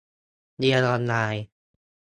[0.59, 1.45] -เรียนออนไลน์